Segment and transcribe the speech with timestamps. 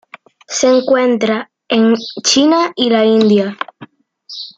[0.47, 1.93] Se encuentran en
[2.23, 3.55] China y la India.